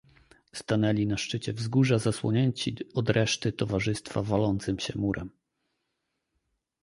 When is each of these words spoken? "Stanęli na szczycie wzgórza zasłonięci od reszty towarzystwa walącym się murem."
"Stanęli 0.53 1.07
na 1.07 1.17
szczycie 1.17 1.53
wzgórza 1.53 1.97
zasłonięci 1.99 2.75
od 2.93 3.09
reszty 3.09 3.51
towarzystwa 3.51 4.21
walącym 4.23 4.79
się 4.79 4.93
murem." 4.99 5.29